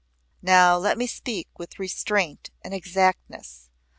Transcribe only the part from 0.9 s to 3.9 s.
me speak with restraint and exactness.